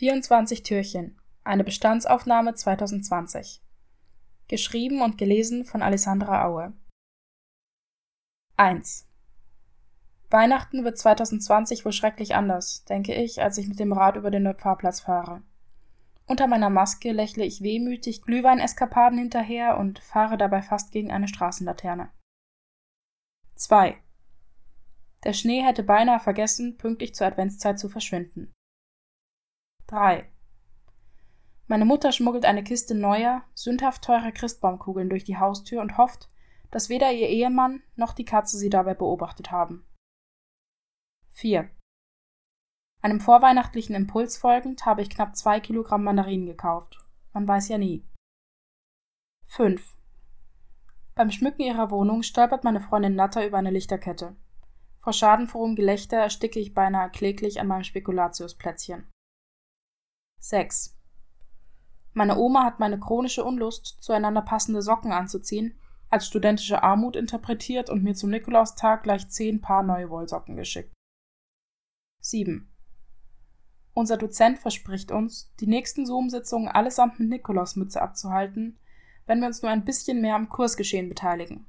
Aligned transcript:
24 0.00 0.62
Türchen. 0.62 1.20
Eine 1.44 1.62
Bestandsaufnahme 1.62 2.54
2020. 2.54 3.60
Geschrieben 4.48 5.02
und 5.02 5.18
gelesen 5.18 5.66
von 5.66 5.82
Alessandra 5.82 6.46
Aue. 6.46 6.72
1. 8.56 9.06
Weihnachten 10.30 10.84
wird 10.84 10.96
2020 10.96 11.84
wohl 11.84 11.92
schrecklich 11.92 12.34
anders, 12.34 12.86
denke 12.86 13.14
ich, 13.14 13.42
als 13.42 13.58
ich 13.58 13.68
mit 13.68 13.78
dem 13.78 13.92
Rad 13.92 14.16
über 14.16 14.30
den 14.30 14.44
Neufahrplatz 14.44 15.00
fahre. 15.00 15.42
Unter 16.24 16.46
meiner 16.46 16.70
Maske 16.70 17.12
lächle 17.12 17.44
ich 17.44 17.60
wehmütig 17.60 18.22
Glühweineskapaden 18.22 19.18
hinterher 19.18 19.76
und 19.76 19.98
fahre 19.98 20.38
dabei 20.38 20.62
fast 20.62 20.92
gegen 20.92 21.12
eine 21.12 21.28
Straßenlaterne. 21.28 22.08
2. 23.54 23.98
Der 25.24 25.34
Schnee 25.34 25.62
hätte 25.62 25.82
beinahe 25.82 26.20
vergessen, 26.20 26.78
pünktlich 26.78 27.14
zur 27.14 27.26
Adventszeit 27.26 27.78
zu 27.78 27.90
verschwinden. 27.90 28.50
3. 29.90 30.30
Meine 31.66 31.84
Mutter 31.84 32.12
schmuggelt 32.12 32.44
eine 32.44 32.62
Kiste 32.62 32.94
neuer, 32.94 33.42
sündhaft 33.54 34.04
teurer 34.04 34.30
Christbaumkugeln 34.30 35.10
durch 35.10 35.24
die 35.24 35.36
Haustür 35.36 35.80
und 35.80 35.98
hofft, 35.98 36.30
dass 36.70 36.88
weder 36.88 37.10
ihr 37.12 37.28
Ehemann 37.28 37.82
noch 37.96 38.12
die 38.12 38.24
Katze 38.24 38.56
sie 38.56 38.70
dabei 38.70 38.94
beobachtet 38.94 39.50
haben. 39.50 39.84
4. 41.30 41.68
Einem 43.02 43.18
vorweihnachtlichen 43.18 43.96
Impuls 43.96 44.38
folgend 44.38 44.86
habe 44.86 45.02
ich 45.02 45.10
knapp 45.10 45.34
zwei 45.34 45.58
Kilogramm 45.58 46.04
Mandarinen 46.04 46.46
gekauft. 46.46 46.96
Man 47.32 47.48
weiß 47.48 47.68
ja 47.68 47.78
nie. 47.78 48.06
5. 49.46 49.96
Beim 51.16 51.32
Schmücken 51.32 51.62
ihrer 51.62 51.90
Wohnung 51.90 52.22
stolpert 52.22 52.62
meine 52.62 52.80
Freundin 52.80 53.16
Natter 53.16 53.44
über 53.44 53.58
eine 53.58 53.72
Lichterkette. 53.72 54.36
Vor 55.00 55.12
schadenfrohem 55.12 55.74
Gelächter 55.74 56.18
ersticke 56.18 56.60
ich 56.60 56.74
beinahe 56.74 57.10
kläglich 57.10 57.60
an 57.60 57.66
meinem 57.66 57.82
Spekulatiusplätzchen. 57.82 59.10
6. 60.40 60.96
Meine 62.12 62.38
Oma 62.38 62.64
hat 62.64 62.80
meine 62.80 62.98
chronische 62.98 63.44
Unlust, 63.44 63.98
zueinander 64.00 64.42
passende 64.42 64.82
Socken 64.82 65.12
anzuziehen, 65.12 65.78
als 66.08 66.26
studentische 66.26 66.82
Armut 66.82 67.14
interpretiert 67.14 67.88
und 67.88 68.02
mir 68.02 68.14
zum 68.14 68.30
Nikolaustag 68.30 69.04
gleich 69.04 69.28
zehn 69.28 69.60
Paar 69.60 69.82
neue 69.82 70.10
Wollsocken 70.10 70.56
geschickt. 70.56 70.92
7. 72.20 72.68
Unser 73.94 74.16
Dozent 74.16 74.58
verspricht 74.58 75.12
uns, 75.12 75.52
die 75.60 75.66
nächsten 75.66 76.06
Zoom-Sitzungen 76.06 76.68
allesamt 76.68 77.20
mit 77.20 77.28
Nikolausmütze 77.28 78.02
abzuhalten, 78.02 78.78
wenn 79.26 79.40
wir 79.40 79.46
uns 79.46 79.62
nur 79.62 79.70
ein 79.70 79.84
bisschen 79.84 80.20
mehr 80.20 80.34
am 80.34 80.48
Kursgeschehen 80.48 81.08
beteiligen. 81.08 81.66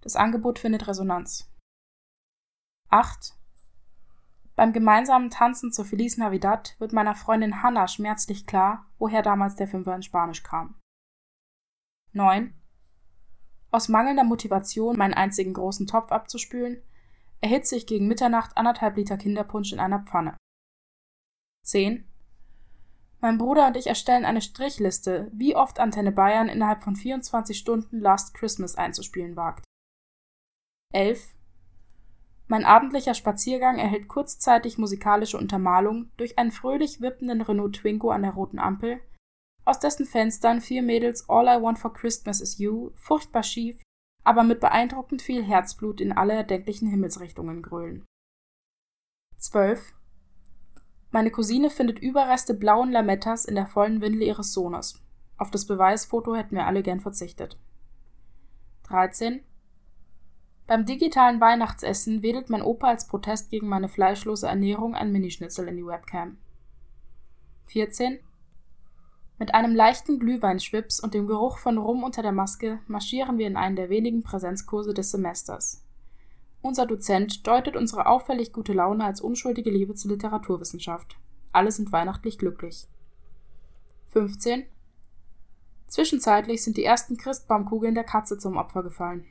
Das 0.00 0.16
Angebot 0.16 0.58
findet 0.58 0.86
Resonanz. 0.86 1.50
8. 2.90 3.34
Beim 4.56 4.72
gemeinsamen 4.72 5.28
Tanzen 5.28 5.70
zur 5.70 5.84
Feliz 5.84 6.16
Navidad 6.16 6.76
wird 6.78 6.94
meiner 6.94 7.14
Freundin 7.14 7.62
Hannah 7.62 7.88
schmerzlich 7.88 8.46
klar, 8.46 8.90
woher 8.98 9.20
damals 9.20 9.54
der 9.54 9.68
Fünfer 9.68 9.94
in 9.94 10.02
Spanisch 10.02 10.42
kam. 10.42 10.80
9. 12.12 12.54
Aus 13.70 13.90
mangelnder 13.90 14.24
Motivation, 14.24 14.96
meinen 14.96 15.12
einzigen 15.12 15.52
großen 15.52 15.86
Topf 15.86 16.10
abzuspülen, 16.10 16.82
erhitze 17.42 17.76
ich 17.76 17.86
gegen 17.86 18.08
Mitternacht 18.08 18.56
anderthalb 18.56 18.96
Liter 18.96 19.18
Kinderpunsch 19.18 19.74
in 19.74 19.80
einer 19.80 20.00
Pfanne. 20.00 20.38
10. 21.64 22.10
Mein 23.20 23.36
Bruder 23.36 23.66
und 23.66 23.76
ich 23.76 23.88
erstellen 23.88 24.24
eine 24.24 24.40
Strichliste, 24.40 25.30
wie 25.34 25.54
oft 25.54 25.80
Antenne 25.80 26.12
Bayern 26.12 26.48
innerhalb 26.48 26.82
von 26.82 26.96
24 26.96 27.58
Stunden 27.58 28.00
Last 28.00 28.32
Christmas 28.32 28.76
einzuspielen 28.76 29.36
wagt. 29.36 29.66
11. 30.94 31.35
Mein 32.48 32.64
abendlicher 32.64 33.14
Spaziergang 33.14 33.78
erhält 33.78 34.08
kurzzeitig 34.08 34.78
musikalische 34.78 35.36
Untermalung 35.36 36.10
durch 36.16 36.38
einen 36.38 36.52
fröhlich 36.52 37.00
wippenden 37.00 37.40
Renault 37.40 37.76
Twingo 37.76 38.10
an 38.10 38.22
der 38.22 38.34
roten 38.34 38.58
Ampel, 38.58 39.00
aus 39.64 39.80
dessen 39.80 40.06
Fenstern 40.06 40.60
vier 40.60 40.82
Mädels 40.82 41.28
All 41.28 41.46
I 41.46 41.60
Want 41.60 41.78
for 41.78 41.92
Christmas 41.92 42.40
is 42.40 42.58
You 42.58 42.92
furchtbar 42.94 43.42
schief, 43.42 43.82
aber 44.22 44.44
mit 44.44 44.60
beeindruckend 44.60 45.22
viel 45.22 45.42
Herzblut 45.42 46.00
in 46.00 46.12
alle 46.12 46.34
erdenklichen 46.34 46.88
Himmelsrichtungen 46.88 47.62
grölen. 47.62 48.04
12. 49.38 49.94
Meine 51.10 51.32
Cousine 51.32 51.70
findet 51.70 51.98
Überreste 51.98 52.54
blauen 52.54 52.92
Lamettas 52.92 53.44
in 53.44 53.56
der 53.56 53.66
vollen 53.66 54.00
Windel 54.00 54.22
ihres 54.22 54.52
Sohnes. 54.52 55.02
Auf 55.36 55.50
das 55.50 55.66
Beweisfoto 55.66 56.36
hätten 56.36 56.54
wir 56.54 56.66
alle 56.66 56.82
gern 56.82 57.00
verzichtet. 57.00 57.58
13. 58.84 59.44
Beim 60.66 60.84
digitalen 60.84 61.40
Weihnachtsessen 61.40 62.22
wedelt 62.22 62.50
mein 62.50 62.62
Opa 62.62 62.88
als 62.88 63.06
Protest 63.06 63.50
gegen 63.50 63.68
meine 63.68 63.88
fleischlose 63.88 64.48
Ernährung 64.48 64.96
ein 64.96 65.12
Minischnitzel 65.12 65.68
in 65.68 65.76
die 65.76 65.86
Webcam. 65.86 66.38
14. 67.66 68.18
Mit 69.38 69.54
einem 69.54 69.74
leichten 69.74 70.18
Glühweinschwips 70.18 70.98
und 70.98 71.14
dem 71.14 71.26
Geruch 71.28 71.58
von 71.58 71.78
Rum 71.78 72.02
unter 72.02 72.22
der 72.22 72.32
Maske 72.32 72.80
marschieren 72.88 73.38
wir 73.38 73.46
in 73.46 73.56
einen 73.56 73.76
der 73.76 73.90
wenigen 73.90 74.22
Präsenzkurse 74.22 74.92
des 74.92 75.10
Semesters. 75.12 75.84
Unser 76.62 76.86
Dozent 76.86 77.46
deutet 77.46 77.76
unsere 77.76 78.06
auffällig 78.06 78.52
gute 78.52 78.72
Laune 78.72 79.04
als 79.04 79.20
unschuldige 79.20 79.70
Liebe 79.70 79.94
zur 79.94 80.10
Literaturwissenschaft. 80.12 81.16
Alle 81.52 81.70
sind 81.70 81.92
weihnachtlich 81.92 82.38
glücklich. 82.38 82.88
15. 84.08 84.64
Zwischenzeitlich 85.86 86.64
sind 86.64 86.76
die 86.76 86.84
ersten 86.84 87.16
Christbaumkugeln 87.16 87.94
der 87.94 88.04
Katze 88.04 88.36
zum 88.38 88.56
Opfer 88.56 88.82
gefallen. 88.82 89.26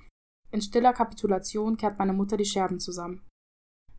In 0.56 0.62
stiller 0.62 0.94
Kapitulation 0.94 1.76
kehrt 1.76 2.00
meine 2.00 2.14
Mutter 2.14 2.38
die 2.38 2.46
Scherben 2.46 2.80
zusammen. 2.80 3.22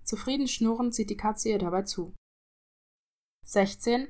Zufrieden 0.05 0.49
schnurrend 0.49 0.94
sieht 0.94 1.11
die 1.11 1.17
Katze 1.19 1.50
ihr 1.50 1.59
dabei 1.59 1.83
zu. 1.83 2.15
16. 3.44 4.09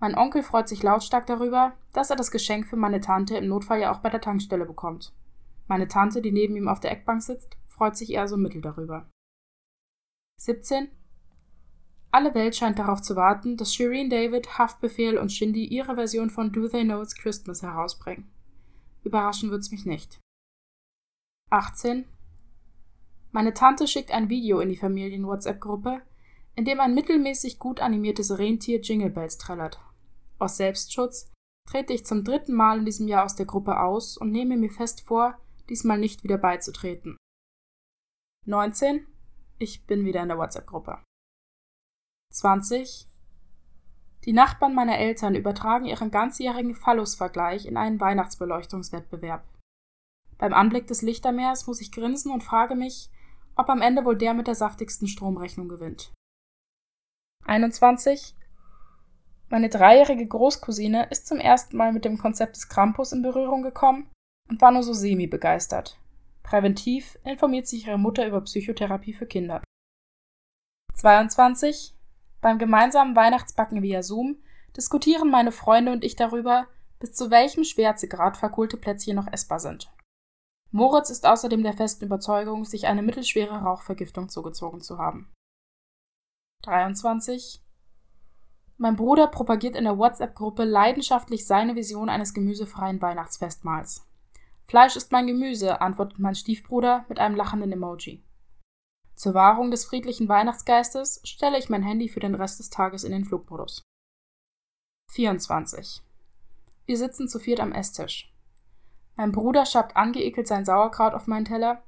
Mein 0.00 0.18
Onkel 0.18 0.42
freut 0.42 0.68
sich 0.68 0.82
lautstark 0.82 1.26
darüber, 1.26 1.78
dass 1.94 2.10
er 2.10 2.16
das 2.16 2.30
Geschenk 2.30 2.66
für 2.66 2.76
meine 2.76 3.00
Tante 3.00 3.38
im 3.38 3.48
Notfall 3.48 3.80
ja 3.80 3.90
auch 3.90 4.00
bei 4.00 4.10
der 4.10 4.20
Tankstelle 4.20 4.66
bekommt. 4.66 5.14
Meine 5.66 5.88
Tante, 5.88 6.20
die 6.20 6.30
neben 6.30 6.56
ihm 6.56 6.68
auf 6.68 6.80
der 6.80 6.90
Eckbank 6.90 7.22
sitzt, 7.22 7.56
freut 7.68 7.96
sich 7.96 8.12
eher 8.12 8.28
so 8.28 8.36
mittel 8.36 8.60
darüber. 8.60 9.08
17. 10.42 10.90
Alle 12.10 12.34
Welt 12.34 12.54
scheint 12.54 12.78
darauf 12.78 13.00
zu 13.00 13.16
warten, 13.16 13.56
dass 13.56 13.72
Shireen 13.72 14.10
David, 14.10 14.58
Haftbefehl 14.58 15.16
und 15.16 15.32
Shindy 15.32 15.64
ihre 15.64 15.94
Version 15.94 16.28
von 16.28 16.52
Do 16.52 16.68
They 16.68 16.84
Know 16.84 17.00
It's 17.00 17.14
Christmas 17.14 17.62
herausbringen. 17.62 18.30
Überraschen 19.04 19.50
wird's 19.50 19.70
mich 19.70 19.86
nicht. 19.86 20.20
18. 21.54 22.04
Meine 23.30 23.54
Tante 23.54 23.86
schickt 23.86 24.10
ein 24.10 24.28
Video 24.28 24.58
in 24.58 24.68
die 24.68 24.76
Familien-WhatsApp-Gruppe, 24.76 26.02
in 26.56 26.64
dem 26.64 26.80
ein 26.80 26.94
mittelmäßig 26.94 27.58
gut 27.58 27.80
animiertes 27.80 28.38
Rentier 28.38 28.80
Jingle 28.80 29.10
Bells 29.10 29.38
trällert. 29.38 29.80
Aus 30.38 30.56
Selbstschutz 30.56 31.32
trete 31.70 31.92
ich 31.92 32.06
zum 32.06 32.24
dritten 32.24 32.54
Mal 32.54 32.78
in 32.78 32.84
diesem 32.84 33.06
Jahr 33.06 33.24
aus 33.24 33.36
der 33.36 33.46
Gruppe 33.46 33.80
aus 33.80 34.16
und 34.16 34.32
nehme 34.32 34.56
mir 34.56 34.70
fest 34.70 35.02
vor, 35.02 35.38
diesmal 35.68 35.98
nicht 35.98 36.24
wieder 36.24 36.38
beizutreten. 36.38 37.16
19. 38.46 39.06
Ich 39.58 39.86
bin 39.86 40.04
wieder 40.04 40.22
in 40.22 40.28
der 40.28 40.38
WhatsApp-Gruppe. 40.38 41.02
20. 42.32 43.08
Die 44.24 44.32
Nachbarn 44.32 44.74
meiner 44.74 44.98
Eltern 44.98 45.36
übertragen 45.36 45.84
ihren 45.84 46.10
ganzjährigen 46.10 46.74
Phallus-Vergleich 46.74 47.66
in 47.66 47.76
einen 47.76 48.00
Weihnachtsbeleuchtungswettbewerb. 48.00 49.44
Beim 50.44 50.52
Anblick 50.52 50.86
des 50.88 51.00
Lichtermeers 51.00 51.66
muss 51.66 51.80
ich 51.80 51.90
grinsen 51.90 52.30
und 52.30 52.44
frage 52.44 52.74
mich, 52.74 53.08
ob 53.56 53.70
am 53.70 53.80
Ende 53.80 54.04
wohl 54.04 54.14
der 54.14 54.34
mit 54.34 54.46
der 54.46 54.54
saftigsten 54.54 55.08
Stromrechnung 55.08 55.70
gewinnt. 55.70 56.12
21. 57.46 58.34
Meine 59.48 59.70
dreijährige 59.70 60.26
Großcousine 60.26 61.08
ist 61.08 61.28
zum 61.28 61.38
ersten 61.38 61.78
Mal 61.78 61.94
mit 61.94 62.04
dem 62.04 62.18
Konzept 62.18 62.56
des 62.56 62.68
Krampus 62.68 63.12
in 63.12 63.22
Berührung 63.22 63.62
gekommen 63.62 64.10
und 64.50 64.60
war 64.60 64.70
nur 64.70 64.82
so 64.82 64.92
semi 64.92 65.26
begeistert. 65.26 65.98
Präventiv 66.42 67.18
informiert 67.24 67.66
sich 67.66 67.86
ihre 67.86 67.96
Mutter 67.96 68.26
über 68.26 68.42
Psychotherapie 68.42 69.14
für 69.14 69.24
Kinder. 69.24 69.62
22. 70.92 71.94
Beim 72.42 72.58
gemeinsamen 72.58 73.16
Weihnachtsbacken 73.16 73.80
via 73.80 74.02
Zoom 74.02 74.36
diskutieren 74.76 75.30
meine 75.30 75.52
Freunde 75.52 75.90
und 75.92 76.04
ich 76.04 76.16
darüber, 76.16 76.66
bis 77.00 77.14
zu 77.14 77.30
welchem 77.30 77.64
Schwärzegrad 77.64 78.36
verkohlte 78.36 78.76
Plätzchen 78.76 79.16
noch 79.16 79.32
essbar 79.32 79.58
sind. 79.58 79.90
Moritz 80.74 81.08
ist 81.08 81.24
außerdem 81.24 81.62
der 81.62 81.74
festen 81.74 82.06
Überzeugung, 82.06 82.64
sich 82.64 82.88
eine 82.88 83.00
mittelschwere 83.00 83.60
Rauchvergiftung 83.60 84.28
zugezogen 84.28 84.80
zu 84.80 84.98
haben. 84.98 85.32
23. 86.62 87.62
Mein 88.76 88.96
Bruder 88.96 89.28
propagiert 89.28 89.76
in 89.76 89.84
der 89.84 89.98
WhatsApp-Gruppe 89.98 90.64
leidenschaftlich 90.64 91.46
seine 91.46 91.76
Vision 91.76 92.08
eines 92.08 92.34
gemüsefreien 92.34 93.00
Weihnachtsfestmahls. 93.00 94.04
Fleisch 94.66 94.96
ist 94.96 95.12
mein 95.12 95.28
Gemüse, 95.28 95.80
antwortet 95.80 96.18
mein 96.18 96.34
Stiefbruder 96.34 97.06
mit 97.08 97.20
einem 97.20 97.36
lachenden 97.36 97.70
Emoji. 97.70 98.24
Zur 99.14 99.34
Wahrung 99.34 99.70
des 99.70 99.84
friedlichen 99.84 100.28
Weihnachtsgeistes 100.28 101.20
stelle 101.22 101.56
ich 101.56 101.68
mein 101.68 101.84
Handy 101.84 102.08
für 102.08 102.18
den 102.18 102.34
Rest 102.34 102.58
des 102.58 102.70
Tages 102.70 103.04
in 103.04 103.12
den 103.12 103.24
Flugmodus. 103.24 103.80
24. 105.12 106.02
Wir 106.86 106.98
sitzen 106.98 107.28
zu 107.28 107.38
viert 107.38 107.60
am 107.60 107.70
Esstisch. 107.70 108.33
Mein 109.16 109.32
Bruder 109.32 109.66
schabt 109.66 109.96
angeekelt 109.96 110.48
sein 110.48 110.64
Sauerkraut 110.64 111.14
auf 111.14 111.26
meinen 111.26 111.44
Teller. 111.44 111.82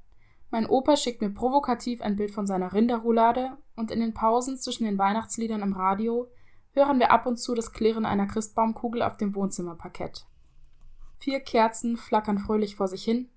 Mein 0.51 0.67
Opa 0.67 0.97
schickt 0.97 1.21
mir 1.21 1.31
provokativ 1.31 2.01
ein 2.01 2.17
Bild 2.17 2.31
von 2.31 2.47
seiner 2.47 2.73
Rinderroulade 2.73 3.59
und 3.75 3.91
in 3.91 4.01
den 4.01 4.15
Pausen 4.15 4.57
zwischen 4.57 4.85
den 4.85 4.99
Weihnachtsliedern 4.99 5.63
im 5.63 5.73
Radio 5.73 6.29
hören 6.73 6.99
wir 6.99 7.11
ab 7.11 7.27
und 7.27 7.39
zu 7.39 7.55
das 7.55 7.73
Klirren 7.73 8.07
einer 8.07 8.27
Christbaumkugel 8.27 9.03
auf 9.03 9.17
dem 9.17 9.35
Wohnzimmerparkett. 9.35 10.27
Vier 11.19 11.41
Kerzen 11.41 11.97
flackern 11.97 12.39
fröhlich 12.39 12.77
vor 12.77 12.87
sich 12.87 13.03
hin, 13.03 13.31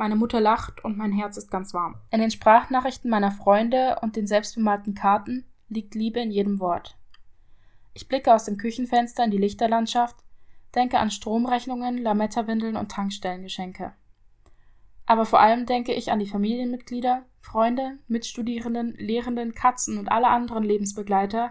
meine 0.00 0.16
Mutter 0.16 0.40
lacht 0.40 0.82
und 0.82 0.96
mein 0.96 1.12
Herz 1.12 1.36
ist 1.36 1.50
ganz 1.50 1.74
warm. 1.74 1.96
In 2.10 2.20
den 2.20 2.30
Sprachnachrichten 2.30 3.10
meiner 3.10 3.32
Freunde 3.32 3.98
und 4.00 4.16
den 4.16 4.26
selbstbemalten 4.26 4.94
Karten 4.94 5.44
liegt 5.68 5.94
Liebe 5.94 6.20
in 6.20 6.30
jedem 6.30 6.58
Wort. 6.58 6.96
Ich 7.92 8.08
blicke 8.08 8.32
aus 8.32 8.46
dem 8.46 8.56
Küchenfenster 8.56 9.24
in 9.24 9.30
die 9.30 9.36
Lichterlandschaft, 9.36 10.16
denke 10.74 10.98
an 10.98 11.10
Stromrechnungen, 11.10 11.98
Lametta-Windeln 11.98 12.76
und 12.76 12.90
Tankstellengeschenke. 12.90 13.94
Aber 15.06 15.26
vor 15.26 15.40
allem 15.40 15.66
denke 15.66 15.92
ich 15.92 16.12
an 16.12 16.20
die 16.20 16.28
Familienmitglieder, 16.28 17.24
Freunde, 17.40 17.98
Mitstudierenden, 18.06 18.94
Lehrenden, 18.94 19.54
Katzen 19.54 19.98
und 19.98 20.08
alle 20.08 20.28
anderen 20.28 20.62
Lebensbegleiter, 20.62 21.50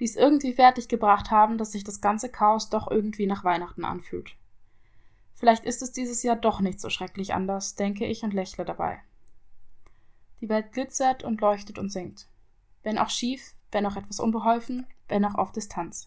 die 0.00 0.04
es 0.04 0.16
irgendwie 0.16 0.54
fertiggebracht 0.54 1.30
haben, 1.30 1.58
dass 1.58 1.72
sich 1.72 1.84
das 1.84 2.00
ganze 2.00 2.30
Chaos 2.30 2.70
doch 2.70 2.90
irgendwie 2.90 3.26
nach 3.26 3.44
Weihnachten 3.44 3.84
anfühlt. 3.84 4.36
Vielleicht 5.34 5.64
ist 5.64 5.82
es 5.82 5.92
dieses 5.92 6.22
Jahr 6.22 6.36
doch 6.36 6.60
nicht 6.60 6.80
so 6.80 6.88
schrecklich 6.88 7.34
anders, 7.34 7.74
denke 7.74 8.06
ich 8.06 8.22
und 8.22 8.32
lächle 8.32 8.64
dabei. 8.64 9.00
Die 10.40 10.48
Welt 10.48 10.72
glitzert 10.72 11.24
und 11.24 11.40
leuchtet 11.40 11.78
und 11.78 11.90
singt. 11.90 12.28
Wenn 12.82 12.98
auch 12.98 13.10
schief, 13.10 13.54
wenn 13.72 13.86
auch 13.86 13.96
etwas 13.96 14.20
unbeholfen, 14.20 14.86
wenn 15.08 15.24
auch 15.24 15.34
auf 15.34 15.52
Distanz. 15.52 16.02